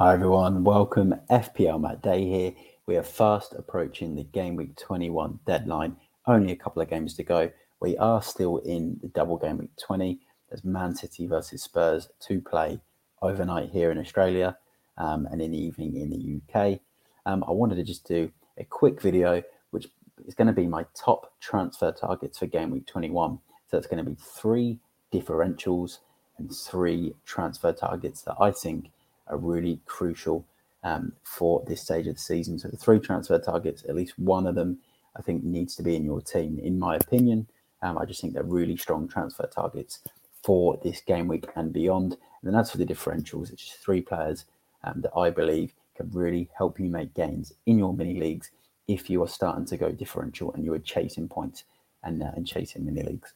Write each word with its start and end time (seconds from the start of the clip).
Hi 0.00 0.14
everyone, 0.14 0.64
welcome. 0.64 1.14
FPL 1.30 1.78
Matt 1.78 2.00
Day 2.00 2.24
here. 2.24 2.54
We 2.86 2.96
are 2.96 3.02
fast 3.02 3.52
approaching 3.52 4.14
the 4.14 4.24
game 4.24 4.56
week 4.56 4.74
21 4.76 5.40
deadline. 5.44 5.94
Only 6.26 6.52
a 6.52 6.56
couple 6.56 6.80
of 6.80 6.88
games 6.88 7.12
to 7.16 7.22
go. 7.22 7.50
We 7.80 7.98
are 7.98 8.22
still 8.22 8.56
in 8.64 8.98
the 9.02 9.08
double 9.08 9.36
game 9.36 9.58
week 9.58 9.76
20. 9.76 10.18
There's 10.48 10.64
Man 10.64 10.96
City 10.96 11.26
versus 11.26 11.62
Spurs 11.62 12.08
to 12.20 12.40
play 12.40 12.80
overnight 13.20 13.72
here 13.72 13.90
in 13.90 13.98
Australia 13.98 14.56
um, 14.96 15.28
and 15.30 15.42
in 15.42 15.50
the 15.50 15.62
evening 15.62 15.94
in 15.94 16.08
the 16.08 16.40
UK. 16.40 16.80
Um, 17.26 17.44
I 17.46 17.50
wanted 17.50 17.74
to 17.74 17.84
just 17.84 18.08
do 18.08 18.32
a 18.56 18.64
quick 18.64 19.02
video, 19.02 19.42
which 19.70 19.88
is 20.26 20.34
going 20.34 20.48
to 20.48 20.54
be 20.54 20.66
my 20.66 20.86
top 20.94 21.34
transfer 21.40 21.92
targets 21.92 22.38
for 22.38 22.46
game 22.46 22.70
week 22.70 22.86
21. 22.86 23.38
So 23.70 23.76
it's 23.76 23.86
going 23.86 24.02
to 24.02 24.10
be 24.10 24.16
three 24.18 24.78
differentials 25.12 25.98
and 26.38 26.50
three 26.50 27.12
transfer 27.26 27.74
targets 27.74 28.22
that 28.22 28.36
I 28.40 28.50
think 28.50 28.92
are 29.30 29.38
really 29.38 29.80
crucial 29.86 30.46
um, 30.82 31.12
for 31.22 31.62
this 31.66 31.82
stage 31.82 32.06
of 32.06 32.14
the 32.14 32.20
season. 32.20 32.58
So 32.58 32.68
the 32.68 32.76
three 32.76 32.98
transfer 32.98 33.38
targets, 33.38 33.84
at 33.88 33.94
least 33.94 34.18
one 34.18 34.46
of 34.46 34.54
them, 34.54 34.78
I 35.16 35.22
think 35.22 35.42
needs 35.42 35.74
to 35.76 35.82
be 35.82 35.96
in 35.96 36.04
your 36.04 36.20
team. 36.20 36.58
In 36.58 36.78
my 36.78 36.96
opinion, 36.96 37.46
um, 37.82 37.98
I 37.98 38.04
just 38.04 38.20
think 38.20 38.34
they're 38.34 38.42
really 38.42 38.76
strong 38.76 39.08
transfer 39.08 39.46
targets 39.46 40.00
for 40.42 40.78
this 40.82 41.00
game 41.00 41.28
week 41.28 41.46
and 41.56 41.72
beyond. 41.72 42.12
And 42.12 42.52
then 42.52 42.58
as 42.58 42.70
for 42.70 42.78
the 42.78 42.86
differentials, 42.86 43.52
it's 43.52 43.64
just 43.64 43.82
three 43.82 44.00
players 44.00 44.44
um, 44.84 45.00
that 45.02 45.16
I 45.16 45.30
believe 45.30 45.74
can 45.96 46.10
really 46.12 46.48
help 46.56 46.80
you 46.80 46.88
make 46.88 47.14
gains 47.14 47.52
in 47.66 47.78
your 47.78 47.92
mini 47.92 48.18
leagues 48.18 48.50
if 48.88 49.10
you 49.10 49.22
are 49.22 49.28
starting 49.28 49.66
to 49.66 49.76
go 49.76 49.92
differential 49.92 50.52
and 50.52 50.64
you 50.64 50.72
are 50.72 50.78
chasing 50.78 51.28
points 51.28 51.64
and, 52.02 52.22
uh, 52.22 52.30
and 52.34 52.46
chasing 52.46 52.84
mini 52.84 53.02
leagues. 53.02 53.34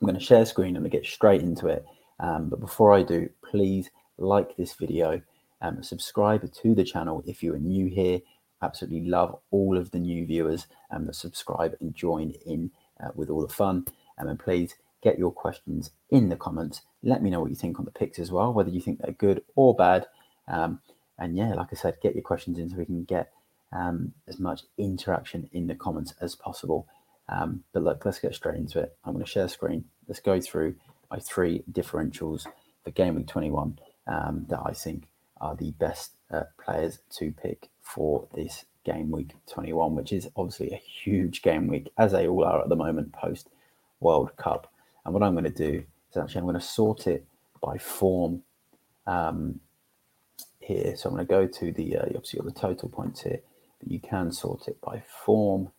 I'm 0.00 0.06
going 0.06 0.18
to 0.18 0.24
share 0.24 0.44
screen 0.44 0.76
and 0.76 0.90
get 0.90 1.06
straight 1.06 1.40
into 1.40 1.66
it. 1.68 1.84
Um, 2.20 2.48
but 2.48 2.60
before 2.60 2.92
I 2.92 3.02
do, 3.02 3.28
please 3.42 3.90
like 4.18 4.56
this 4.56 4.74
video, 4.74 5.22
um, 5.60 5.82
subscribe 5.82 6.50
to 6.52 6.74
the 6.74 6.84
channel 6.84 7.22
if 7.26 7.42
you 7.42 7.54
are 7.54 7.58
new 7.58 7.86
here. 7.86 8.20
Absolutely 8.62 9.08
love 9.08 9.38
all 9.50 9.76
of 9.76 9.90
the 9.90 9.98
new 9.98 10.26
viewers 10.26 10.66
um, 10.90 11.06
that 11.06 11.14
subscribe 11.14 11.76
and 11.80 11.94
join 11.94 12.32
in 12.46 12.70
uh, 13.02 13.08
with 13.14 13.30
all 13.30 13.42
the 13.42 13.52
fun. 13.52 13.86
Um, 14.18 14.28
and 14.28 14.38
please 14.38 14.74
get 15.02 15.18
your 15.18 15.30
questions 15.30 15.90
in 16.10 16.28
the 16.28 16.36
comments. 16.36 16.82
Let 17.02 17.22
me 17.22 17.30
know 17.30 17.40
what 17.40 17.50
you 17.50 17.56
think 17.56 17.78
on 17.78 17.84
the 17.84 17.90
picks 17.92 18.18
as 18.18 18.32
well, 18.32 18.52
whether 18.52 18.70
you 18.70 18.80
think 18.80 19.00
they're 19.00 19.12
good 19.12 19.42
or 19.54 19.74
bad. 19.74 20.06
Um, 20.48 20.80
and 21.18 21.36
yeah, 21.36 21.54
like 21.54 21.68
I 21.72 21.76
said, 21.76 21.98
get 22.02 22.14
your 22.14 22.22
questions 22.22 22.58
in 22.58 22.70
so 22.70 22.76
we 22.76 22.84
can 22.84 23.04
get 23.04 23.30
um, 23.72 24.12
as 24.26 24.38
much 24.38 24.62
interaction 24.76 25.48
in 25.52 25.66
the 25.66 25.74
comments 25.74 26.14
as 26.20 26.34
possible. 26.34 26.86
Um, 27.28 27.64
but 27.72 27.82
look, 27.82 28.04
let's 28.04 28.18
get 28.18 28.34
straight 28.34 28.56
into 28.56 28.80
it. 28.80 28.96
I'm 29.04 29.12
going 29.12 29.24
to 29.24 29.30
share 29.30 29.48
screen. 29.48 29.84
Let's 30.06 30.20
go 30.20 30.40
through 30.40 30.76
my 31.10 31.18
three 31.18 31.64
differentials 31.70 32.46
for 32.84 32.90
game 32.90 33.16
week 33.16 33.26
21 33.26 33.78
um, 34.08 34.46
that 34.48 34.60
I 34.64 34.72
think 34.72 35.04
are 35.40 35.54
the 35.54 35.70
best 35.72 36.12
uh, 36.30 36.44
players 36.62 36.98
to 37.18 37.32
pick 37.32 37.68
for 37.82 38.26
this 38.34 38.64
game 38.84 39.10
week 39.10 39.32
21, 39.50 39.94
which 39.94 40.12
is 40.12 40.28
obviously 40.36 40.72
a 40.72 40.76
huge 40.76 41.42
game 41.42 41.68
week, 41.68 41.92
as 41.96 42.12
they 42.12 42.26
all 42.26 42.44
are 42.44 42.62
at 42.62 42.68
the 42.68 42.76
moment 42.76 43.12
post 43.12 43.48
World 44.00 44.36
Cup. 44.36 44.72
And 45.04 45.14
what 45.14 45.22
I'm 45.22 45.34
going 45.34 45.44
to 45.44 45.50
do 45.50 45.84
is 46.10 46.16
actually 46.16 46.40
I'm 46.40 46.44
going 46.46 46.54
to 46.54 46.60
sort 46.60 47.06
it 47.06 47.24
by 47.62 47.78
form 47.78 48.42
um, 49.06 49.60
here. 50.60 50.96
So 50.96 51.08
I'm 51.08 51.14
going 51.16 51.26
to 51.26 51.30
go 51.30 51.46
to 51.46 51.72
the 51.72 51.96
uh, 51.96 52.06
obviously 52.06 52.40
the 52.44 52.50
total 52.52 52.88
points 52.88 53.22
here, 53.22 53.40
but 53.78 53.90
you 53.90 54.00
can 54.00 54.32
sort 54.32 54.68
it 54.68 54.80
by 54.80 55.02
form. 55.24 55.70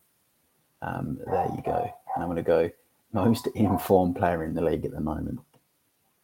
Um, 0.82 1.18
there 1.26 1.48
you 1.54 1.62
go. 1.64 1.92
And 2.14 2.22
I'm 2.22 2.28
going 2.28 2.36
to 2.36 2.42
go 2.42 2.70
most 3.12 3.48
informed 3.54 4.16
player 4.16 4.44
in 4.44 4.54
the 4.54 4.62
league 4.62 4.84
at 4.84 4.92
the 4.92 5.00
moment, 5.00 5.40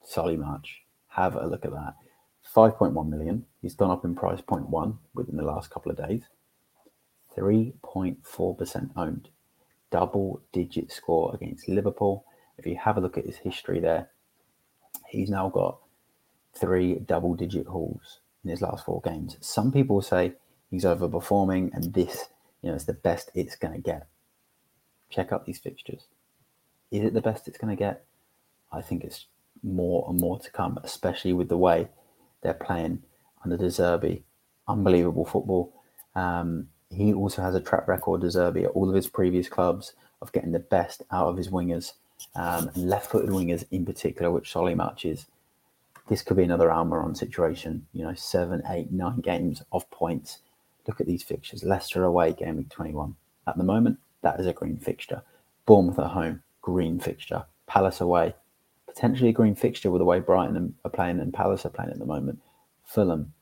Solly 0.04 0.36
March. 0.36 0.82
Have 1.16 1.34
a 1.34 1.46
look 1.46 1.64
at 1.64 1.72
that. 1.72 1.94
5.1 2.54 3.08
million. 3.08 3.46
He's 3.62 3.74
gone 3.74 3.90
up 3.90 4.04
in 4.04 4.14
price 4.14 4.42
0.1 4.42 4.98
within 5.14 5.36
the 5.36 5.44
last 5.44 5.70
couple 5.70 5.90
of 5.90 5.96
days. 5.96 6.24
3.4% 7.34 8.90
owned. 8.96 9.30
Double 9.90 10.42
digit 10.52 10.92
score 10.92 11.34
against 11.34 11.68
Liverpool. 11.68 12.26
If 12.58 12.66
you 12.66 12.76
have 12.76 12.98
a 12.98 13.00
look 13.00 13.16
at 13.16 13.24
his 13.24 13.38
history 13.38 13.80
there, 13.80 14.10
he's 15.08 15.30
now 15.30 15.48
got 15.48 15.78
three 16.54 16.96
double 16.96 17.34
digit 17.34 17.66
hauls 17.66 18.20
in 18.44 18.50
his 18.50 18.60
last 18.60 18.84
four 18.84 19.00
games. 19.00 19.38
Some 19.40 19.72
people 19.72 20.02
say 20.02 20.34
he's 20.70 20.84
overperforming 20.84 21.72
and 21.72 21.94
this, 21.94 22.26
you 22.60 22.68
know, 22.68 22.76
is 22.76 22.84
the 22.84 22.92
best 22.92 23.30
it's 23.34 23.56
going 23.56 23.72
to 23.72 23.80
get. 23.80 24.06
Check 25.08 25.32
out 25.32 25.46
these 25.46 25.58
fixtures. 25.58 26.08
Is 26.90 27.04
it 27.04 27.14
the 27.14 27.22
best 27.22 27.48
it's 27.48 27.58
going 27.58 27.74
to 27.74 27.78
get? 27.78 28.04
I 28.70 28.82
think 28.82 29.02
it's 29.02 29.26
more 29.62 30.06
and 30.08 30.20
more 30.20 30.38
to 30.38 30.50
come, 30.50 30.78
especially 30.82 31.32
with 31.32 31.48
the 31.48 31.56
way 31.56 31.88
they're 32.42 32.54
playing 32.54 33.02
under 33.44 33.56
De 33.56 33.66
Zerbi. 33.66 34.22
Unbelievable 34.68 35.24
football. 35.24 35.72
Um, 36.14 36.68
he 36.90 37.12
also 37.12 37.42
has 37.42 37.54
a 37.54 37.60
track 37.60 37.88
record, 37.88 38.20
De 38.20 38.28
Zerbi, 38.28 38.64
at 38.64 38.70
all 38.70 38.88
of 38.88 38.94
his 38.94 39.08
previous 39.08 39.48
clubs 39.48 39.92
of 40.22 40.32
getting 40.32 40.52
the 40.52 40.58
best 40.58 41.02
out 41.10 41.28
of 41.28 41.36
his 41.36 41.48
wingers, 41.48 41.92
um, 42.34 42.70
and 42.74 42.88
left-footed 42.88 43.30
wingers 43.30 43.64
in 43.70 43.84
particular, 43.84 44.30
which 44.30 44.50
Solly 44.50 44.74
matches. 44.74 45.26
This 46.08 46.22
could 46.22 46.36
be 46.36 46.44
another 46.44 46.68
Almiron 46.68 47.16
situation. 47.16 47.86
You 47.92 48.04
know, 48.04 48.14
seven, 48.14 48.62
eight, 48.68 48.92
nine 48.92 49.20
games 49.20 49.62
of 49.72 49.88
points. 49.90 50.38
Look 50.86 51.00
at 51.00 51.06
these 51.06 51.22
fixtures. 51.22 51.64
Leicester 51.64 52.04
away, 52.04 52.32
game 52.32 52.56
week 52.56 52.70
21. 52.70 53.16
At 53.46 53.58
the 53.58 53.64
moment, 53.64 53.98
that 54.22 54.38
is 54.40 54.46
a 54.46 54.52
green 54.52 54.76
fixture. 54.76 55.22
Bournemouth 55.66 55.98
at 55.98 56.12
home, 56.12 56.42
green 56.62 57.00
fixture. 57.00 57.44
Palace 57.66 58.00
away, 58.00 58.34
potentially 58.96 59.28
a 59.28 59.32
green 59.32 59.54
fixture 59.54 59.90
with 59.90 60.00
the 60.00 60.06
way 60.06 60.20
Brighton 60.20 60.74
are 60.82 60.90
playing 60.90 61.20
and 61.20 61.32
Palace 61.32 61.66
are 61.66 61.70
playing 61.70 61.90
at 61.90 61.98
the 61.98 62.06
moment. 62.06 62.40
Fulham, 62.84 63.34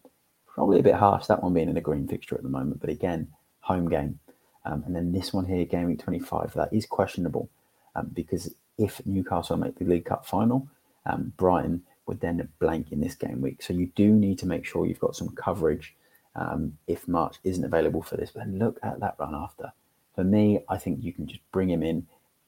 probably 0.49 0.81
a 0.81 0.83
bit 0.83 0.97
harsh 0.97 1.27
that 1.27 1.43
one 1.43 1.55
being 1.55 1.69
in 1.69 1.77
a 1.77 1.81
green 1.81 2.09
fixture 2.09 2.35
at 2.35 2.43
the 2.43 2.49
moment, 2.49 2.81
but 2.81 2.91
again, 2.91 3.29
home 3.61 3.89
game. 3.89 4.19
Um, 4.65 4.83
and 4.85 4.97
then 4.97 5.13
this 5.13 5.33
one 5.33 5.45
here, 5.45 5.65
game 5.65 5.87
week 5.87 6.01
25, 6.01 6.55
that 6.55 6.73
is 6.73 6.87
questionable 6.87 7.49
um, 7.95 8.11
because 8.13 8.53
if 8.79 9.01
Newcastle 9.07 9.57
make 9.57 9.79
the 9.79 9.85
League 9.85 10.07
Cup 10.07 10.27
final, 10.27 10.69
um, 11.07 11.33
Brighton 11.37 11.83
would 12.07 12.21
then 12.21 12.49
blank 12.59 12.91
in 12.91 13.01
this 13.01 13.15
game 13.15 13.41
week. 13.41 13.63
So 13.63 13.73
you 13.73 13.93
do 13.95 14.13
need 14.13 14.39
to 14.41 14.47
make 14.47 14.65
sure 14.65 14.87
you've 14.87 14.99
got 14.99 15.15
some 15.15 15.29
coverage 15.29 15.95
um, 16.35 16.79
if 16.89 17.07
March 17.07 17.37
isn't 17.45 17.65
available 17.65 18.03
for 18.03 18.17
this. 18.17 18.33
But 18.35 18.49
look 18.49 18.81
at 18.83 18.99
that 19.01 19.15
run 19.21 19.35
after. 19.37 19.73
For 20.17 20.25
me, 20.25 20.65
I 20.69 20.79
think 20.79 21.05
you 21.05 21.13
can 21.13 21.29
just 21.29 21.41
bring 21.53 21.71
him 21.71 21.83
in, 21.85 22.07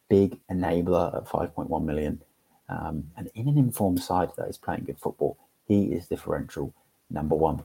big 0.08 0.38
enabler 0.50 1.16
at 1.16 1.26
5.1 1.26 1.84
million. 1.84 2.20
Um, 2.68 3.10
and 3.16 3.30
in 3.34 3.48
an 3.48 3.58
informed 3.58 4.02
side 4.02 4.30
that 4.36 4.48
is 4.48 4.58
playing 4.58 4.84
good 4.84 4.98
football, 4.98 5.36
he 5.66 5.84
is 5.84 6.08
differential 6.08 6.72
number 7.10 7.34
one. 7.34 7.62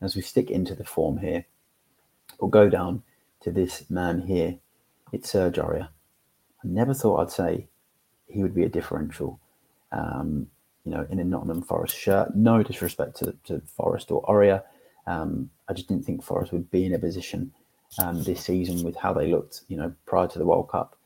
As 0.00 0.14
we 0.14 0.22
stick 0.22 0.50
into 0.50 0.74
the 0.74 0.84
form 0.84 1.18
here, 1.18 1.46
we'll 2.40 2.50
go 2.50 2.68
down 2.68 3.02
to 3.40 3.50
this 3.50 3.88
man 3.90 4.22
here. 4.22 4.58
It's 5.12 5.30
Serge 5.30 5.56
Aurier. 5.56 5.88
I 6.62 6.66
never 6.66 6.94
thought 6.94 7.20
I'd 7.20 7.30
say 7.30 7.68
he 8.28 8.42
would 8.42 8.54
be 8.54 8.64
a 8.64 8.68
differential, 8.68 9.40
um, 9.92 10.48
you 10.84 10.92
know, 10.92 11.06
in 11.10 11.18
a 11.18 11.24
Nottingham 11.24 11.62
Forest 11.62 11.96
shirt. 11.96 12.36
No 12.36 12.62
disrespect 12.62 13.16
to, 13.16 13.34
to 13.44 13.60
Forest 13.76 14.10
or 14.10 14.22
Aurier. 14.24 14.62
Um, 15.06 15.50
I 15.68 15.72
just 15.72 15.88
didn't 15.88 16.04
think 16.04 16.22
Forest 16.22 16.52
would 16.52 16.70
be 16.70 16.84
in 16.84 16.94
a 16.94 16.98
position 16.98 17.52
um, 18.02 18.22
this 18.22 18.42
season 18.42 18.82
with 18.84 18.96
how 18.96 19.14
they 19.14 19.28
looked, 19.28 19.62
you 19.68 19.76
know, 19.76 19.92
prior 20.04 20.28
to 20.28 20.38
the 20.38 20.44
World 20.44 20.68
Cup 20.68 20.97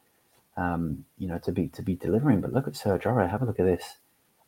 um, 0.56 1.04
you 1.18 1.26
know, 1.26 1.38
to 1.38 1.52
be 1.52 1.68
to 1.68 1.82
be 1.82 1.96
delivering. 1.96 2.40
But 2.40 2.52
look 2.52 2.68
at 2.68 2.76
Serge 2.76 3.04
Aurier. 3.04 3.30
Have 3.30 3.42
a 3.42 3.46
look 3.46 3.60
at 3.60 3.66
this. 3.66 3.98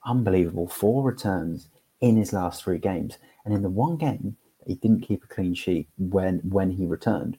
Unbelievable. 0.04 0.68
Four 0.68 1.02
returns 1.02 1.68
in 2.00 2.16
his 2.16 2.32
last 2.32 2.62
three 2.62 2.78
games. 2.78 3.18
And 3.44 3.54
in 3.54 3.62
the 3.62 3.70
one 3.70 3.96
game 3.96 4.36
he 4.66 4.74
didn't 4.74 5.02
keep 5.02 5.24
a 5.24 5.26
clean 5.26 5.54
sheet 5.54 5.88
when 5.98 6.38
when 6.40 6.70
he 6.70 6.86
returned, 6.86 7.38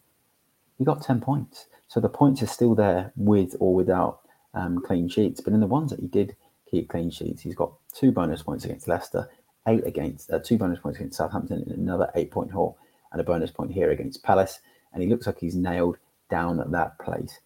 he 0.78 0.86
got 0.86 1.02
10 1.02 1.22
points. 1.22 1.68
So 1.88 2.00
the 2.00 2.10
points 2.10 2.42
are 2.42 2.48
still 2.48 2.76
there 2.76 3.12
with 3.16 3.56
or 3.60 3.74
without 3.74 4.22
um, 4.54 4.82
clean 4.82 5.08
sheets. 5.08 5.42
But 5.42 5.54
in 5.54 5.60
the 5.60 5.68
ones 5.68 5.92
that 5.92 6.00
he 6.00 6.08
did 6.08 6.36
keep 6.70 6.90
clean 6.90 7.10
sheets, 7.10 7.42
he's 7.42 7.56
got 7.56 7.74
two 7.94 8.12
bonus 8.12 8.42
points 8.42 8.66
against 8.66 8.88
Leicester, 8.88 9.30
eight 9.68 9.86
against 9.86 10.32
uh, 10.32 10.40
two 10.40 10.58
bonus 10.58 10.80
points 10.80 11.00
against 11.00 11.18
Southampton, 11.18 11.64
and 11.68 11.78
another 11.78 12.12
eight 12.16 12.32
point 12.32 12.52
haul, 12.52 12.78
and 13.12 13.22
a 13.22 13.24
bonus 13.24 13.52
point 13.52 13.72
here 13.72 13.92
against 13.92 14.24
Palace. 14.24 14.60
And 14.94 15.04
he 15.04 15.10
looks 15.10 15.28
like 15.28 15.40
he's 15.40 15.56
nailed 15.56 15.98
down 16.30 16.60
at 16.60 16.72
that 16.72 16.98
place 17.00 17.40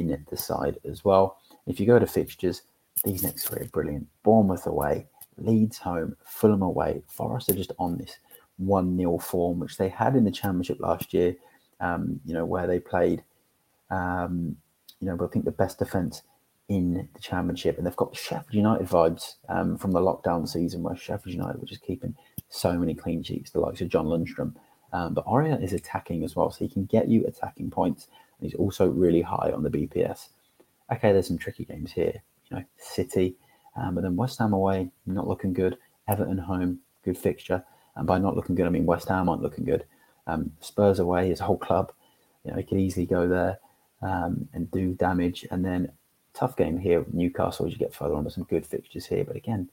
in 0.00 0.24
the 0.30 0.36
side 0.36 0.78
as 0.84 1.04
well. 1.04 1.38
If 1.66 1.80
you 1.80 1.86
go 1.86 1.98
to 1.98 2.06
fixtures, 2.06 2.62
these 3.04 3.22
next 3.22 3.48
three 3.48 3.62
are 3.62 3.68
brilliant. 3.68 4.06
Bournemouth 4.22 4.66
away, 4.66 5.06
Leeds 5.36 5.78
home, 5.78 6.16
Fulham 6.24 6.62
away. 6.62 7.02
Forest 7.08 7.48
are 7.50 7.54
just 7.54 7.72
on 7.78 7.96
this 7.98 8.18
1 8.58 8.96
0 8.96 9.18
form, 9.18 9.58
which 9.58 9.76
they 9.76 9.88
had 9.88 10.14
in 10.14 10.24
the 10.24 10.30
Championship 10.30 10.78
last 10.80 11.12
year, 11.12 11.34
um, 11.80 12.20
you 12.24 12.34
know, 12.34 12.44
where 12.44 12.66
they 12.66 12.78
played, 12.78 13.22
um, 13.90 14.56
you 15.00 15.08
know, 15.08 15.18
I 15.22 15.26
think 15.28 15.44
the 15.44 15.50
best 15.50 15.78
defence 15.78 16.22
in 16.68 17.08
the 17.12 17.20
Championship. 17.20 17.76
And 17.76 17.86
they've 17.86 17.96
got 17.96 18.16
Sheffield 18.16 18.54
United 18.54 18.88
vibes 18.88 19.34
um, 19.48 19.76
from 19.76 19.92
the 19.92 20.00
lockdown 20.00 20.48
season 20.48 20.82
where 20.82 20.96
Sheffield 20.96 21.34
United 21.34 21.60
were 21.60 21.66
just 21.66 21.82
keeping 21.82 22.14
so 22.48 22.74
many 22.78 22.94
clean 22.94 23.22
sheets, 23.22 23.50
the 23.50 23.60
likes 23.60 23.80
of 23.80 23.88
John 23.88 24.06
Lundstram. 24.06 24.54
Um, 24.92 25.12
but 25.12 25.26
Aurier 25.26 25.60
is 25.60 25.72
attacking 25.72 26.22
as 26.22 26.36
well, 26.36 26.52
so 26.52 26.64
he 26.64 26.68
can 26.68 26.84
get 26.84 27.08
you 27.08 27.26
attacking 27.26 27.70
points. 27.70 28.06
And 28.38 28.50
he's 28.50 28.58
also 28.58 28.86
really 28.86 29.22
high 29.22 29.52
on 29.54 29.62
the 29.62 29.70
BPS. 29.70 30.28
Okay, 30.92 31.12
there's 31.12 31.28
some 31.28 31.38
tricky 31.38 31.64
games 31.64 31.92
here. 31.92 32.22
You 32.50 32.58
know, 32.58 32.64
City, 32.76 33.36
um, 33.76 33.94
but 33.94 34.02
then 34.02 34.16
West 34.16 34.38
Ham 34.38 34.52
away, 34.52 34.90
not 35.06 35.26
looking 35.26 35.52
good. 35.52 35.78
Everton 36.08 36.38
home, 36.38 36.80
good 37.04 37.16
fixture. 37.16 37.64
And 37.96 38.06
by 38.06 38.18
not 38.18 38.36
looking 38.36 38.54
good, 38.54 38.66
I 38.66 38.70
mean 38.70 38.86
West 38.86 39.08
Ham 39.08 39.28
aren't 39.28 39.42
looking 39.42 39.64
good. 39.64 39.84
Um, 40.26 40.52
Spurs 40.60 40.98
away, 40.98 41.28
his 41.28 41.40
whole 41.40 41.58
club, 41.58 41.92
you 42.44 42.50
know, 42.50 42.58
he 42.58 42.64
could 42.64 42.78
easily 42.78 43.06
go 43.06 43.28
there 43.28 43.58
um, 44.02 44.48
and 44.52 44.70
do 44.70 44.94
damage. 44.94 45.46
And 45.50 45.64
then 45.64 45.92
tough 46.34 46.56
game 46.56 46.78
here, 46.78 47.04
Newcastle, 47.12 47.66
as 47.66 47.72
you 47.72 47.78
get 47.78 47.94
further 47.94 48.14
on, 48.14 48.24
there's 48.24 48.34
some 48.34 48.44
good 48.44 48.66
fixtures 48.66 49.06
here. 49.06 49.24
But 49.24 49.36
again, 49.36 49.68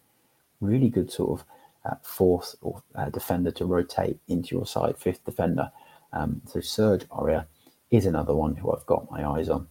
really 0.62 0.90
good 0.90 1.12
sort 1.12 1.40
of 1.40 1.46
uh, 1.86 1.96
fourth 2.04 2.56
or 2.62 2.82
uh, 2.96 3.10
defender 3.10 3.52
to 3.52 3.66
rotate 3.66 4.20
into 4.28 4.56
your 4.56 4.66
side, 4.66 4.98
fifth 4.98 5.26
defender. 5.26 5.72
Um, 6.14 6.42
so 6.46 6.60
Serge 6.60 7.08
Aurier 7.10 7.46
is 7.92 8.06
another 8.06 8.34
one 8.34 8.56
who 8.56 8.72
I've 8.72 8.86
got 8.86 9.12
my 9.12 9.28
eyes 9.28 9.50
on. 9.50 9.68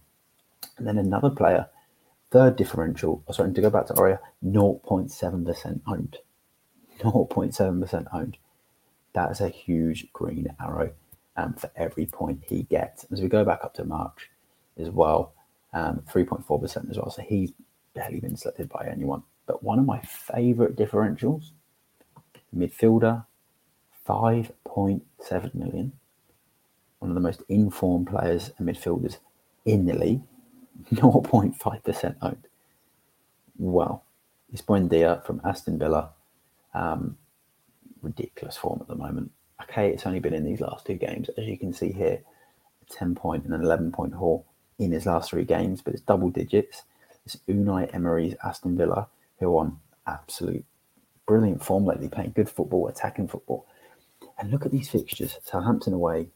And 0.77 0.87
then 0.87 0.97
another 0.97 1.31
player, 1.31 1.67
third 2.29 2.55
differential, 2.55 3.23
oh, 3.27 3.33
sorry, 3.33 3.51
to 3.51 3.61
go 3.61 3.69
back 3.69 3.87
to 3.87 3.93
Aurier, 3.93 4.19
0.7% 4.45 5.81
owned. 5.87 6.17
0.7% 6.99 8.07
owned. 8.13 8.37
That 9.13 9.31
is 9.31 9.41
a 9.41 9.49
huge 9.49 10.11
green 10.13 10.47
arrow 10.59 10.91
um, 11.35 11.53
for 11.53 11.69
every 11.75 12.05
point 12.05 12.43
he 12.47 12.63
gets. 12.63 13.05
As 13.11 13.21
we 13.21 13.27
go 13.27 13.43
back 13.43 13.63
up 13.63 13.73
to 13.75 13.83
March 13.83 14.29
as 14.77 14.89
well, 14.89 15.33
um, 15.73 16.03
3.4% 16.09 16.89
as 16.89 16.97
well. 16.97 17.09
So 17.09 17.23
he's 17.23 17.51
barely 17.93 18.19
been 18.19 18.37
selected 18.37 18.69
by 18.69 18.87
anyone. 18.89 19.23
But 19.47 19.63
one 19.63 19.79
of 19.79 19.85
my 19.85 19.99
favourite 20.01 20.75
differentials, 20.75 21.51
midfielder, 22.55 23.25
5.7 24.07 25.55
million. 25.55 25.93
One 27.01 27.09
of 27.09 27.15
the 27.15 27.21
most 27.21 27.41
informed 27.49 28.07
players 28.07 28.51
and 28.57 28.69
midfielders 28.69 29.17
in 29.65 29.87
the 29.87 29.93
league, 29.93 30.21
0.5% 30.93 32.15
owned. 32.21 32.47
Well, 33.57 34.05
it's 34.53 34.61
Buendia 34.61 35.25
from 35.25 35.41
Aston 35.43 35.79
Villa. 35.79 36.11
Um, 36.75 37.17
ridiculous 38.03 38.55
form 38.55 38.79
at 38.81 38.87
the 38.87 38.95
moment. 38.95 39.31
Okay, 39.63 39.89
it's 39.89 40.05
only 40.05 40.19
been 40.19 40.35
in 40.35 40.45
these 40.45 40.61
last 40.61 40.85
two 40.85 40.93
games, 40.93 41.29
as 41.37 41.45
you 41.45 41.57
can 41.57 41.73
see 41.73 41.91
here, 41.91 42.21
a 42.81 42.93
10 42.93 43.15
point 43.15 43.45
and 43.45 43.53
an 43.53 43.63
11 43.63 43.91
point 43.91 44.13
haul 44.13 44.45
in 44.77 44.91
his 44.91 45.07
last 45.07 45.31
three 45.31 45.43
games, 45.43 45.81
but 45.81 45.93
it's 45.93 46.03
double 46.03 46.29
digits. 46.29 46.83
It's 47.25 47.37
Unai 47.47 47.93
Emery's 47.95 48.35
Aston 48.43 48.77
Villa, 48.77 49.07
who 49.39 49.55
are 49.57 49.61
on 49.61 49.79
absolute 50.05 50.65
brilliant 51.25 51.63
form 51.63 51.85
lately, 51.85 52.09
playing 52.09 52.33
good 52.35 52.49
football, 52.49 52.87
attacking 52.87 53.27
football. 53.27 53.65
And 54.37 54.51
look 54.51 54.65
at 54.65 54.71
these 54.71 54.89
fixtures 54.89 55.37
Southampton 55.43 55.93
away, 55.93 56.29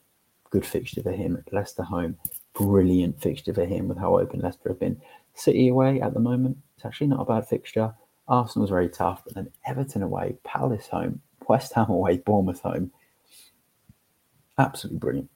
good 0.49 0.65
fixture 0.65 1.01
for 1.01 1.11
him. 1.11 1.43
Leicester 1.51 1.83
home, 1.83 2.17
brilliant 2.53 3.21
fixture 3.21 3.53
for 3.53 3.65
him 3.65 3.87
with 3.87 3.97
how 3.97 4.17
open 4.17 4.39
Leicester 4.39 4.69
have 4.69 4.79
been. 4.79 5.01
City 5.33 5.67
away 5.67 6.01
at 6.01 6.13
the 6.13 6.19
moment, 6.19 6.57
it's 6.75 6.85
actually 6.85 7.07
not 7.07 7.21
a 7.21 7.25
bad 7.25 7.47
fixture. 7.47 7.93
Arsenal's 8.27 8.69
very 8.69 8.89
tough, 8.89 9.23
but 9.25 9.35
then 9.35 9.51
Everton 9.67 10.01
away, 10.01 10.37
Palace 10.43 10.87
home, 10.87 11.21
West 11.47 11.73
Ham 11.73 11.89
away, 11.89 12.17
Bournemouth 12.17 12.61
home. 12.61 12.91
Absolutely 14.57 14.99
brilliant. 14.99 15.29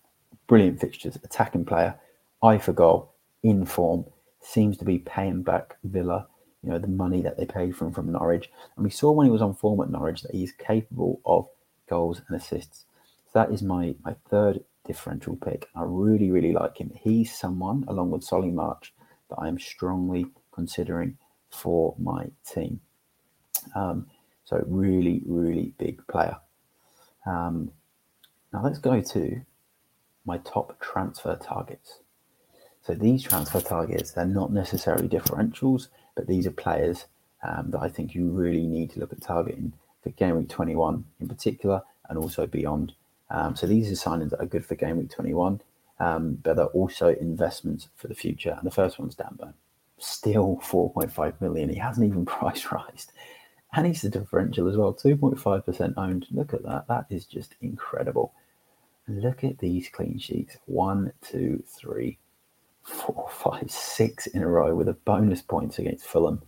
Brilliant 0.48 0.80
fixtures. 0.80 1.18
Attacking 1.24 1.66
player, 1.66 2.00
eye 2.42 2.58
for 2.58 2.74
goal, 2.74 3.14
in 3.44 3.66
form, 3.66 4.06
seems 4.42 4.78
to 4.78 4.86
be 4.86 5.00
paying 5.00 5.44
back 5.44 5.78
Villa, 5.84 6.28
you 6.64 6.70
know, 6.70 6.80
the 6.80 6.88
money 6.88 7.22
that 7.22 7.38
they 7.38 7.46
paid 7.46 7.76
from 7.76 7.92
from 7.92 8.12
Norwich. 8.12 8.50
And 8.76 8.84
we 8.84 8.90
saw 8.90 9.12
when 9.12 9.26
he 9.28 9.32
was 9.32 9.42
on 9.42 9.54
form 9.54 9.82
at 9.82 9.92
Norwich 9.92 10.22
that 10.22 10.34
he's 10.34 10.52
capable 10.54 11.22
of 11.26 11.48
goals 11.90 12.22
and 12.28 12.38
assists. 12.40 12.86
So 13.26 13.40
that 13.40 13.52
is 13.52 13.62
my 13.62 13.96
my 14.04 14.16
third 14.30 14.64
differential 14.90 15.36
pick. 15.36 15.70
I 15.76 15.84
really, 15.86 16.32
really 16.32 16.52
like 16.52 16.80
him. 16.80 16.92
He's 17.00 17.32
someone, 17.32 17.86
along 17.88 18.10
with 18.10 18.24
Solly 18.24 18.50
March, 18.50 18.92
that 19.30 19.36
I 19.38 19.48
am 19.48 19.60
strongly 19.60 20.26
considering 20.52 21.16
for 21.52 21.94
my 22.00 22.26
team. 22.44 22.82
Um, 23.76 24.08
so 24.46 24.64
really, 24.66 25.22
really 25.28 25.74
big 25.78 26.02
player. 26.08 26.38
Um, 27.28 27.72
now 28.52 28.64
let's 28.64 28.80
go 28.80 29.00
to 29.00 29.42
my 30.26 30.40
top 30.40 30.80
transfer 30.82 31.36
targets. 31.36 32.00
So 32.82 32.96
these 32.96 33.22
transfer 33.22 33.62
targets, 33.62 34.14
they're 34.14 34.26
not 34.26 34.52
necessarily 34.52 35.08
differentials, 35.08 35.90
but 36.16 36.26
these 36.26 36.48
are 36.48 36.52
players 36.66 37.06
um, 37.44 37.70
that 37.70 37.82
I 37.82 37.90
think 37.90 38.16
you 38.16 38.28
really 38.32 38.66
need 38.66 38.90
to 38.94 39.00
look 39.00 39.14
at 39.14 39.22
targeting 39.22 39.74
for 40.02 40.10
game 40.10 40.36
week 40.36 40.50
21 40.50 41.06
in 41.20 41.28
particular, 41.28 41.84
and 42.10 42.18
also 42.18 42.48
beyond. 42.48 42.94
Um, 43.32 43.56
so 43.56 43.68
these 43.68 43.92
are 43.92 44.10
signings 44.10 44.32
that 44.32 44.42
are 44.42 44.46
good 44.46 44.66
for 44.66 44.76
game 44.76 44.98
week 44.98 45.12
21, 45.12 45.62
um, 46.00 46.38
but 46.42 46.56
they're 46.56 46.66
also 46.68 47.10
investments 47.10 47.90
for 47.96 48.08
the 48.08 48.16
future. 48.16 48.56
And 48.58 48.66
the 48.66 48.72
first 48.72 49.00
one's 49.00 49.16
Dan 49.16 49.38
Burn. 49.40 49.54
Still 49.98 50.60
4.5 50.64 51.42
million. 51.42 51.70
He 51.70 51.76
hasn't 51.76 52.08
even 52.08 52.26
price 52.26 52.72
rised. 52.72 53.12
And 53.74 53.86
he's 53.86 54.02
the 54.02 54.10
differential 54.10 54.68
as 54.68 54.76
well, 54.76 54.94
2.5% 54.94 55.94
owned. 55.96 56.26
Look 56.32 56.54
at 56.54 56.64
that. 56.64 56.88
That 56.88 57.06
is 57.10 57.26
just 57.26 57.56
incredible. 57.62 58.34
And 59.06 59.22
look 59.22 59.44
at 59.44 59.60
these 59.60 59.90
clean 59.90 60.18
sheets. 60.18 60.58
One, 60.66 61.12
two, 61.22 61.64
three, 61.68 62.18
four, 62.84 63.28
five, 63.32 63.70
six 63.70 64.26
in 64.28 64.42
a 64.42 64.48
row 64.48 64.76
with 64.76 64.88
a 64.90 64.94
bonus 64.94 65.42
points 65.42 65.78
against 65.78 66.06
Fulham. 66.06 66.42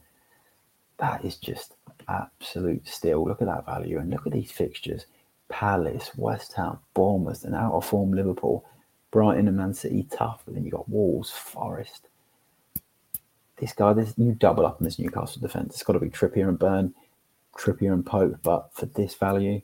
That 0.98 1.24
is 1.24 1.36
just 1.36 1.76
absolute 2.08 2.88
steal. 2.88 3.24
Look 3.24 3.42
at 3.42 3.48
that 3.48 3.66
value. 3.68 4.00
And 4.00 4.10
look 4.10 4.26
at 4.26 4.34
these 4.34 4.52
fixtures. 4.52 5.06
Palace, 5.52 6.10
West 6.16 6.54
Ham, 6.54 6.80
Bournemouth, 6.96 7.44
and 7.44 7.54
out 7.54 7.74
of 7.74 7.86
form 7.86 8.14
Liverpool, 8.14 8.66
Brighton 9.12 9.48
and 9.48 9.58
Man 9.58 9.74
City 9.74 10.08
tough, 10.10 10.42
but 10.46 10.56
then 10.56 10.64
you 10.66 10.72
got 10.72 10.90
Wolves, 10.90 11.30
Forest. 11.30 12.08
This 13.58 13.74
guy, 13.74 13.94
this 13.94 14.16
you 14.18 14.34
double 14.34 14.66
up 14.66 14.78
on 14.80 14.86
this 14.86 14.98
Newcastle 14.98 15.42
defence. 15.42 15.76
It's 15.76 15.84
got 15.84 15.94
to 15.94 16.00
be 16.00 16.10
Trippier 16.10 16.50
and 16.50 16.58
Burn. 16.58 16.96
Trippier 17.56 17.94
and 17.94 18.06
Pope, 18.06 18.40
but 18.42 18.70
for 18.74 18.88
this 18.88 19.14
value, 19.14 19.62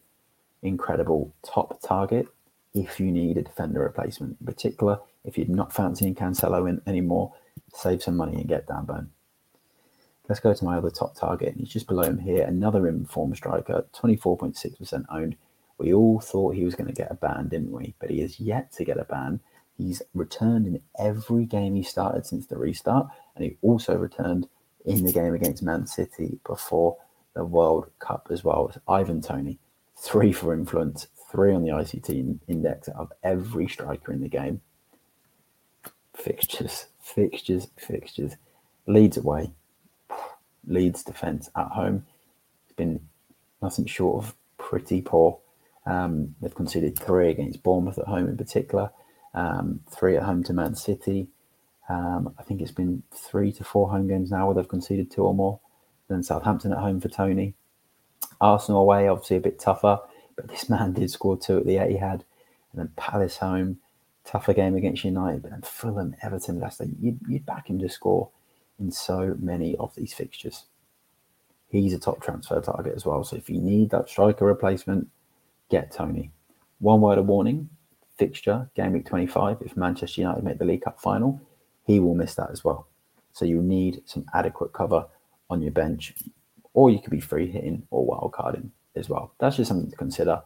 incredible 0.61 1.33
top 1.41 1.81
target 1.81 2.27
if 2.73 2.99
you 2.99 3.11
need 3.11 3.37
a 3.37 3.41
defender 3.41 3.79
replacement. 3.79 4.37
In 4.39 4.45
particular, 4.45 4.99
if 5.23 5.37
you're 5.37 5.47
not 5.47 5.73
fancying 5.73 6.13
Cancelo 6.13 6.69
in 6.69 6.81
anymore, 6.85 7.33
save 7.73 8.03
some 8.03 8.17
money 8.17 8.35
and 8.35 8.47
get 8.47 8.67
Dan 8.67 8.85
Burn. 8.85 9.09
Let's 10.27 10.41
go 10.41 10.53
to 10.53 10.65
my 10.65 10.77
other 10.77 10.89
top 10.89 11.15
target. 11.15 11.55
He's 11.57 11.69
just 11.69 11.87
below 11.87 12.03
him 12.03 12.19
here. 12.19 12.43
Another 12.43 12.87
informed 12.87 13.37
striker, 13.37 13.85
24.6% 13.95 15.05
owned. 15.09 15.37
We 15.77 15.93
all 15.93 16.19
thought 16.19 16.55
he 16.55 16.65
was 16.65 16.75
going 16.75 16.87
to 16.87 16.93
get 16.93 17.11
a 17.11 17.15
ban, 17.15 17.49
didn't 17.49 17.71
we? 17.71 17.93
But 17.99 18.09
he 18.09 18.21
has 18.21 18.39
yet 18.39 18.71
to 18.73 18.85
get 18.85 18.99
a 18.99 19.03
ban. 19.03 19.39
He's 19.77 20.01
returned 20.13 20.65
in 20.65 20.81
every 20.97 21.45
game 21.45 21.75
he 21.75 21.83
started 21.83 22.25
since 22.25 22.47
the 22.47 22.57
restart, 22.57 23.09
and 23.35 23.45
he 23.45 23.57
also 23.61 23.95
returned 23.95 24.47
in 24.85 25.03
the 25.03 25.13
game 25.13 25.35
against 25.35 25.61
Man 25.61 25.85
City 25.85 26.39
before 26.45 26.97
the 27.35 27.45
World 27.45 27.91
Cup 27.99 28.27
as 28.31 28.43
well. 28.43 28.69
It's 28.69 28.79
Ivan 28.87 29.21
Toney, 29.21 29.59
three 29.95 30.31
for 30.31 30.53
influence, 30.53 31.07
three 31.31 31.53
on 31.53 31.61
the 31.61 31.69
ICT 31.69 32.39
index 32.47 32.87
of 32.87 33.11
every 33.21 33.67
striker 33.67 34.11
in 34.11 34.21
the 34.21 34.29
game. 34.29 34.61
Fixtures, 36.15 36.87
fixtures, 36.99 37.67
fixtures. 37.77 38.33
Leeds 38.87 39.17
away, 39.17 39.51
Leeds 40.65 41.03
defence 41.03 41.49
at 41.55 41.67
home. 41.67 42.05
It's 42.65 42.75
been 42.75 43.01
nothing 43.61 43.85
short 43.85 44.23
of 44.23 44.35
pretty 44.57 45.01
poor. 45.01 45.39
Um, 45.87 46.35
they've 46.41 46.53
conceded 46.53 46.99
three 46.99 47.29
against 47.31 47.63
Bournemouth 47.63 47.97
at 47.97 48.07
home 48.07 48.27
in 48.27 48.37
particular, 48.37 48.91
um, 49.33 49.79
three 49.89 50.17
at 50.17 50.23
home 50.23 50.43
to 50.43 50.53
Man 50.53 50.75
City. 50.75 51.27
Um, 51.87 52.35
I 52.37 52.43
think 52.43 52.61
it's 52.61 52.71
been 52.71 53.03
three 53.13 53.53
to 53.53 53.63
four 53.63 53.89
home 53.89 54.07
games 54.07 54.29
now 54.29 54.45
where 54.45 54.55
they've 54.55 54.67
conceded 54.67 55.09
two 55.09 55.23
or 55.23 55.33
more. 55.33 55.59
Then 56.09 56.23
Southampton 56.23 56.73
at 56.73 56.79
home 56.79 56.99
for 56.99 57.07
Toney. 57.07 57.53
Arsenal 58.41 58.81
away, 58.81 59.07
obviously 59.07 59.37
a 59.37 59.41
bit 59.41 59.59
tougher, 59.59 59.99
but 60.35 60.49
this 60.49 60.69
man 60.69 60.93
did 60.93 61.09
score 61.09 61.37
two 61.37 61.57
at 61.57 61.65
the 61.65 61.75
Etihad. 61.75 62.23
And 62.71 62.81
then 62.81 62.91
Palace 62.97 63.37
home, 63.37 63.77
tougher 64.25 64.53
game 64.53 64.75
against 64.75 65.05
United. 65.05 65.41
But 65.41 65.51
then 65.51 65.61
Fulham, 65.61 66.15
Everton, 66.21 66.59
Leicester, 66.59 66.87
you'd, 66.99 67.19
you'd 67.29 67.45
back 67.45 67.69
him 67.69 67.79
to 67.79 67.89
score 67.89 68.29
in 68.77 68.91
so 68.91 69.37
many 69.39 69.77
of 69.77 69.95
these 69.95 70.13
fixtures. 70.13 70.65
He's 71.69 71.93
a 71.93 71.99
top 71.99 72.21
transfer 72.21 72.59
target 72.59 72.93
as 72.95 73.05
well. 73.05 73.23
So 73.23 73.37
if 73.37 73.49
you 73.49 73.59
need 73.59 73.89
that 73.91 74.09
striker 74.09 74.45
replacement, 74.45 75.09
get 75.69 75.91
Toney. 75.91 76.31
One 76.79 77.01
word 77.01 77.17
of 77.17 77.25
warning 77.25 77.69
fixture, 78.17 78.69
game 78.75 78.93
week 78.93 79.05
25. 79.05 79.61
If 79.61 79.77
Manchester 79.77 80.21
United 80.21 80.43
make 80.43 80.59
the 80.59 80.65
League 80.65 80.83
Cup 80.83 80.99
final, 80.99 81.41
he 81.85 81.99
will 81.99 82.15
miss 82.15 82.35
that 82.35 82.51
as 82.51 82.63
well. 82.63 82.87
So 83.31 83.45
you 83.45 83.61
need 83.61 84.01
some 84.05 84.25
adequate 84.33 84.73
cover 84.73 85.05
on 85.49 85.61
your 85.61 85.71
bench, 85.71 86.13
or 86.73 86.89
you 86.89 86.99
could 86.99 87.11
be 87.11 87.19
free 87.19 87.49
hitting 87.49 87.87
or 87.91 88.05
wild 88.05 88.33
carding 88.33 88.71
as 88.95 89.09
well. 89.09 89.33
That's 89.39 89.57
just 89.57 89.69
something 89.69 89.91
to 89.91 89.97
consider. 89.97 90.41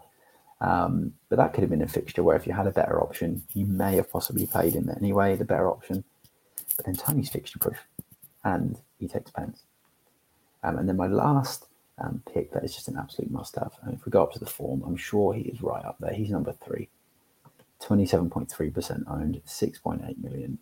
Um, 0.60 1.14
but 1.30 1.38
that 1.38 1.54
could 1.54 1.62
have 1.62 1.72
been 1.72 1.82
a 1.82 1.88
fixture 1.88 2.22
where 2.22 2.36
if 2.36 2.46
you 2.46 2.54
had 2.54 2.68
a 2.68 2.72
better 2.72 3.02
option, 3.02 3.44
you 3.54 3.66
may 3.66 3.96
have 3.96 4.12
possibly 4.12 4.46
played 4.46 4.74
him 4.74 4.90
anyway, 4.96 5.36
the 5.36 5.46
better 5.46 5.70
option. 5.70 6.04
But 6.78 6.86
then 6.86 6.96
Toney's 6.96 7.30
fixture 7.30 7.60
proof 7.60 7.84
and 8.44 8.78
he 9.00 9.08
takes 9.08 9.32
pens. 9.32 9.64
Um, 10.64 10.78
and 10.78 10.88
then 10.88 10.98
my 10.98 11.08
last 11.08 11.66
um, 12.02 12.24
pick 12.34 12.52
that 12.52 12.64
is 12.64 12.74
just 12.74 12.88
an 12.88 12.98
absolute 12.98 13.32
must 13.32 13.56
have. 13.56 13.74
And 13.84 13.94
if 13.94 14.06
we 14.06 14.12
go 14.12 14.24
up 14.24 14.34
to 14.34 14.40
the 14.40 14.46
form, 14.46 14.84
I'm 14.86 14.96
sure 14.98 15.34
he 15.34 15.42
is 15.42 15.62
right 15.62 15.86
up 15.86 15.98
there. 16.00 16.14
He's 16.14 16.30
number 16.30 16.54
three. 16.54 16.90
27.3% 17.82 19.04
owned, 19.08 19.42
6.8 19.46 20.18
million 20.24 20.60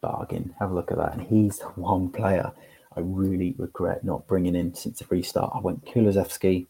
bargain. 0.00 0.54
Have 0.58 0.70
a 0.70 0.74
look 0.74 0.90
at 0.90 0.98
that. 0.98 1.14
And 1.14 1.22
he's 1.22 1.58
the 1.58 1.66
one 1.66 2.10
player 2.10 2.52
I 2.96 3.00
really 3.00 3.54
regret 3.56 4.04
not 4.04 4.26
bringing 4.26 4.54
in 4.54 4.74
since 4.74 4.98
the 4.98 5.06
restart. 5.08 5.52
I 5.54 5.60
went 5.60 5.84
Kulusevski. 5.86 6.66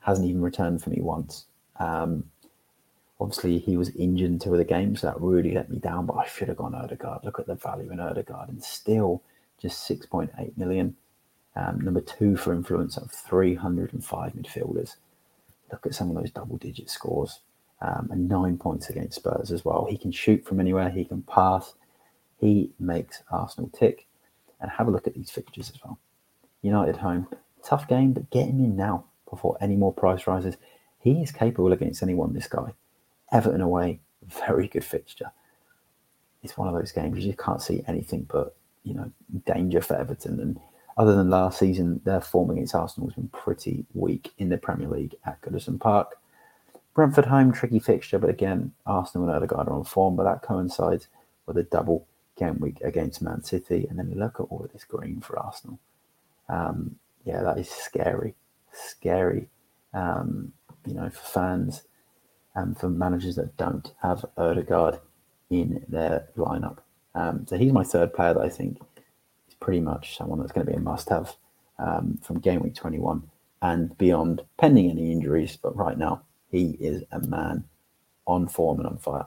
hasn't 0.00 0.28
even 0.28 0.42
returned 0.42 0.82
for 0.82 0.90
me 0.90 1.00
once. 1.00 1.46
Um, 1.78 2.24
obviously, 3.20 3.58
he 3.58 3.76
was 3.76 3.90
injured 3.90 4.46
of 4.46 4.56
the 4.56 4.64
games, 4.64 5.00
so 5.00 5.08
that 5.08 5.20
really 5.20 5.52
let 5.52 5.70
me 5.70 5.78
down. 5.78 6.06
But 6.06 6.18
I 6.18 6.26
should 6.26 6.48
have 6.48 6.58
gone 6.58 6.74
Odegaard. 6.74 7.24
Look 7.24 7.40
at 7.40 7.46
the 7.46 7.56
value 7.56 7.90
in 7.90 8.00
Odegaard, 8.00 8.50
and 8.50 8.62
still 8.62 9.22
just 9.58 9.88
6.8 9.88 10.56
million. 10.56 10.96
Um, 11.56 11.80
number 11.80 12.00
two 12.00 12.36
for 12.36 12.52
influence 12.52 12.96
of 12.96 13.10
305 13.10 14.32
midfielders. 14.32 14.96
Look 15.72 15.86
at 15.86 15.94
some 15.94 16.08
of 16.10 16.16
those 16.16 16.30
double 16.30 16.56
digit 16.56 16.90
scores 16.90 17.40
um, 17.80 18.08
and 18.10 18.28
nine 18.28 18.58
points 18.58 18.90
against 18.90 19.16
Spurs 19.16 19.50
as 19.50 19.64
well. 19.64 19.86
He 19.88 19.96
can 19.96 20.12
shoot 20.12 20.44
from 20.44 20.60
anywhere, 20.60 20.90
he 20.90 21.04
can 21.04 21.22
pass. 21.22 21.74
He 22.38 22.70
makes 22.78 23.22
Arsenal 23.30 23.70
tick. 23.70 24.06
And 24.60 24.70
have 24.70 24.88
a 24.88 24.90
look 24.90 25.06
at 25.06 25.14
these 25.14 25.30
fixtures 25.30 25.70
as 25.70 25.82
well. 25.82 25.98
United 26.60 26.98
home, 26.98 27.26
tough 27.64 27.88
game, 27.88 28.12
but 28.12 28.28
get 28.30 28.46
him 28.46 28.62
in 28.62 28.76
now 28.76 29.04
before 29.30 29.56
any 29.58 29.74
more 29.74 29.92
price 29.92 30.26
rises. 30.26 30.58
He 30.98 31.22
is 31.22 31.32
capable 31.32 31.72
against 31.72 32.02
anyone, 32.02 32.34
this 32.34 32.46
guy. 32.46 32.74
Everton 33.32 33.62
away, 33.62 34.00
very 34.22 34.68
good 34.68 34.84
fixture. 34.84 35.32
It's 36.42 36.58
one 36.58 36.68
of 36.68 36.74
those 36.74 36.92
games 36.92 37.16
you 37.18 37.32
just 37.32 37.42
can't 37.42 37.62
see 37.62 37.82
anything 37.86 38.26
but, 38.30 38.54
you 38.84 38.92
know, 38.92 39.10
danger 39.46 39.80
for 39.80 39.96
Everton. 39.96 40.40
And 40.40 40.60
other 41.00 41.16
than 41.16 41.30
last 41.30 41.58
season, 41.58 41.98
their 42.04 42.20
form 42.20 42.50
against 42.50 42.74
Arsenal 42.74 43.08
has 43.08 43.14
been 43.14 43.28
pretty 43.28 43.86
weak 43.94 44.34
in 44.36 44.50
the 44.50 44.58
Premier 44.58 44.86
League 44.86 45.14
at 45.24 45.40
Goodison 45.40 45.80
Park. 45.80 46.18
Brentford 46.92 47.24
home, 47.24 47.52
tricky 47.52 47.78
fixture, 47.78 48.18
but 48.18 48.28
again, 48.28 48.72
Arsenal 48.84 49.26
and 49.26 49.34
Odegaard 49.34 49.66
are 49.66 49.72
on 49.72 49.84
form, 49.84 50.14
but 50.14 50.24
that 50.24 50.42
coincides 50.42 51.08
with 51.46 51.56
a 51.56 51.62
double 51.62 52.06
game 52.36 52.58
week 52.60 52.82
against 52.82 53.22
Man 53.22 53.42
City. 53.42 53.86
And 53.88 53.98
then 53.98 54.12
look 54.14 54.40
at 54.40 54.42
all 54.50 54.62
of 54.62 54.74
this 54.74 54.84
green 54.84 55.22
for 55.22 55.38
Arsenal. 55.38 55.78
Um, 56.50 56.96
yeah, 57.24 57.40
that 57.44 57.56
is 57.58 57.70
scary, 57.70 58.34
scary. 58.70 59.48
Um, 59.94 60.52
you 60.84 60.92
know, 60.92 61.08
for 61.08 61.26
fans 61.26 61.84
and 62.54 62.78
for 62.78 62.90
managers 62.90 63.36
that 63.36 63.56
don't 63.56 63.90
have 64.02 64.26
Odegaard 64.36 65.00
in 65.48 65.82
their 65.88 66.28
lineup. 66.36 66.80
Um, 67.14 67.46
so 67.46 67.56
he's 67.56 67.72
my 67.72 67.84
third 67.84 68.12
player 68.12 68.34
that 68.34 68.42
I 68.42 68.50
think 68.50 68.80
pretty 69.60 69.80
much 69.80 70.16
someone 70.16 70.40
that's 70.40 70.52
going 70.52 70.66
to 70.66 70.72
be 70.72 70.76
a 70.76 70.80
must-have 70.80 71.36
um, 71.78 72.18
from 72.22 72.40
game 72.40 72.62
week 72.62 72.74
21 72.74 73.22
and 73.62 73.96
beyond, 73.98 74.42
pending 74.58 74.90
any 74.90 75.12
injuries. 75.12 75.56
But 75.56 75.76
right 75.76 75.98
now, 75.98 76.22
he 76.50 76.76
is 76.80 77.04
a 77.12 77.20
man 77.20 77.64
on 78.26 78.48
form 78.48 78.78
and 78.78 78.88
on 78.88 78.98
fire. 78.98 79.26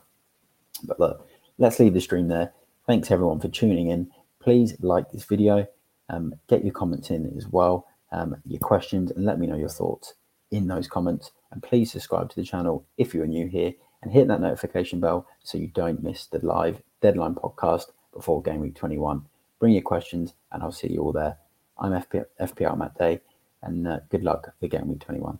But 0.83 0.99
look, 0.99 1.29
let's 1.57 1.79
leave 1.79 1.93
the 1.93 2.01
stream 2.01 2.27
there. 2.27 2.53
Thanks 2.87 3.11
everyone 3.11 3.39
for 3.39 3.47
tuning 3.47 3.89
in. 3.89 4.09
Please 4.39 4.75
like 4.81 5.11
this 5.11 5.23
video. 5.23 5.67
Um, 6.09 6.35
get 6.47 6.63
your 6.63 6.73
comments 6.73 7.09
in 7.09 7.33
as 7.37 7.47
well, 7.47 7.87
um, 8.11 8.35
your 8.45 8.59
questions, 8.59 9.11
and 9.11 9.25
let 9.25 9.39
me 9.39 9.47
know 9.47 9.55
your 9.55 9.69
thoughts 9.69 10.15
in 10.51 10.67
those 10.67 10.87
comments. 10.87 11.31
And 11.51 11.63
please 11.63 11.91
subscribe 11.91 12.29
to 12.29 12.35
the 12.35 12.43
channel 12.43 12.85
if 12.97 13.13
you're 13.13 13.25
new 13.25 13.47
here 13.47 13.73
and 14.01 14.11
hit 14.11 14.27
that 14.27 14.41
notification 14.41 14.99
bell 14.99 15.25
so 15.43 15.57
you 15.57 15.67
don't 15.67 16.03
miss 16.03 16.25
the 16.25 16.45
live 16.45 16.81
deadline 17.01 17.35
podcast 17.35 17.85
before 18.13 18.41
game 18.41 18.59
week 18.59 18.75
21. 18.75 19.25
Bring 19.63 19.75
your 19.75 19.82
questions 19.82 20.34
and 20.51 20.62
I'll 20.62 20.74
see 20.74 20.91
you 20.91 21.00
all 21.00 21.13
there. 21.13 21.38
I'm 21.77 21.93
FP- 21.93 22.25
FPL 22.38 22.77
Matt 22.77 22.98
Day 22.98 23.22
and 23.62 23.88
uh, 23.88 24.00
good 24.10 24.22
luck 24.22 24.53
for 24.60 24.67
game 24.67 24.89
week 24.89 25.00
21. 25.00 25.39